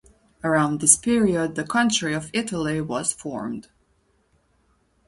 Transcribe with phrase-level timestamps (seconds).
[0.43, 3.67] Around this period the country of Italy was formed.